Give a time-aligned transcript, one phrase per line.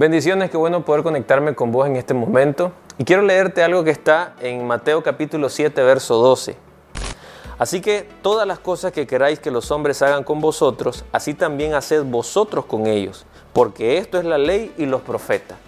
[0.00, 2.72] Bendiciones, qué bueno poder conectarme con vos en este momento.
[2.96, 6.56] Y quiero leerte algo que está en Mateo capítulo 7, verso 12.
[7.58, 11.74] Así que todas las cosas que queráis que los hombres hagan con vosotros, así también
[11.74, 15.58] haced vosotros con ellos, porque esto es la ley y los profetas.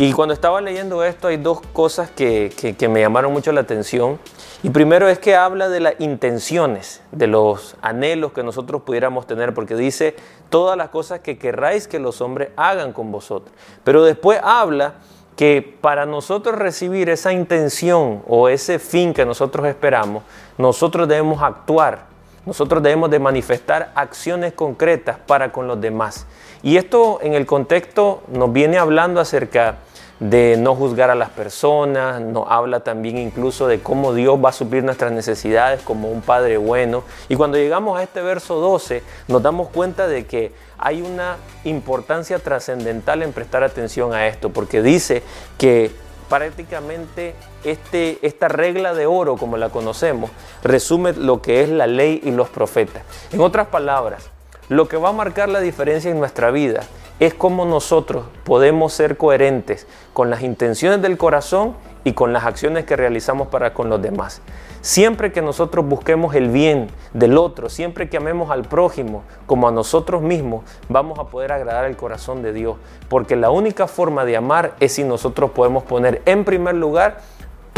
[0.00, 4.20] Y cuando estaba leyendo esto hay dos cosas que, que, me llamaron mucho la atención.
[4.62, 9.54] Y primero es que habla de las intenciones, de los anhelos que nosotros pudiéramos tener,
[9.54, 10.14] porque dice
[10.50, 13.52] todas las cosas que querráis que los hombres hagan con vosotros.
[13.82, 14.94] Pero después habla
[15.34, 20.22] que para nosotros recibir esa intención o ese fin que nosotros esperamos,
[20.58, 22.06] nosotros debemos actuar,
[22.46, 26.24] nosotros debemos de manifestar acciones concretas para con los demás.
[26.62, 29.78] Y esto en el contexto nos viene hablando acerca
[30.20, 34.52] de no juzgar a las personas, nos habla también incluso de cómo Dios va a
[34.52, 37.04] suplir nuestras necesidades como un Padre bueno.
[37.28, 42.38] Y cuando llegamos a este verso 12, nos damos cuenta de que hay una importancia
[42.38, 45.22] trascendental en prestar atención a esto, porque dice
[45.56, 45.92] que
[46.28, 50.30] prácticamente este, esta regla de oro, como la conocemos,
[50.62, 53.02] resume lo que es la ley y los profetas.
[53.32, 54.30] En otras palabras,
[54.68, 56.82] lo que va a marcar la diferencia en nuestra vida
[57.20, 62.84] es cómo nosotros podemos ser coherentes con las intenciones del corazón y con las acciones
[62.84, 64.40] que realizamos para con los demás.
[64.80, 69.72] Siempre que nosotros busquemos el bien del otro, siempre que amemos al prójimo como a
[69.72, 72.76] nosotros mismos, vamos a poder agradar el corazón de Dios.
[73.08, 77.18] Porque la única forma de amar es si nosotros podemos poner en primer lugar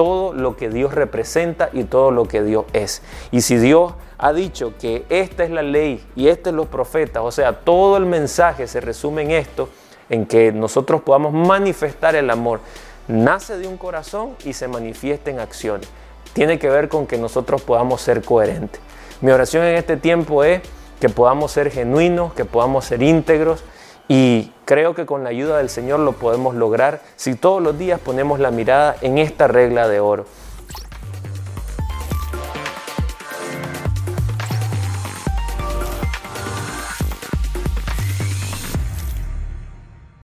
[0.00, 3.02] todo lo que Dios representa y todo lo que Dios es.
[3.32, 7.22] Y si Dios ha dicho que esta es la ley y estos es los profetas,
[7.22, 9.68] o sea, todo el mensaje se resume en esto,
[10.08, 12.60] en que nosotros podamos manifestar el amor.
[13.08, 15.86] Nace de un corazón y se manifiesta en acciones.
[16.32, 18.80] Tiene que ver con que nosotros podamos ser coherentes.
[19.20, 20.62] Mi oración en este tiempo es
[20.98, 23.62] que podamos ser genuinos, que podamos ser íntegros
[24.12, 28.00] y creo que con la ayuda del Señor lo podemos lograr si todos los días
[28.00, 30.26] ponemos la mirada en esta regla de oro.